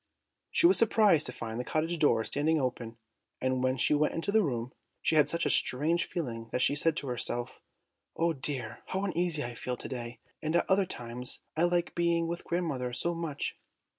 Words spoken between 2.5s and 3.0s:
open,